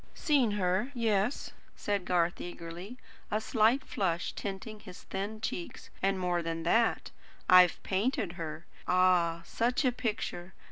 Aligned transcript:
"Seen 0.15 0.53
her? 0.53 0.91
Yes," 0.95 1.51
said 1.75 2.05
Garth 2.05 2.41
eagerly, 2.41 2.97
a 3.29 3.39
slight 3.39 3.83
flush 3.85 4.33
tinting 4.33 4.79
his 4.79 5.03
thin 5.03 5.39
cheeks, 5.41 5.91
"and 6.01 6.17
more 6.17 6.41
than 6.41 6.63
that, 6.63 7.11
I've 7.47 7.83
painted 7.83 8.31
her. 8.31 8.65
Ah, 8.87 9.43
such 9.45 9.85
a 9.85 9.91
picture! 9.91 10.55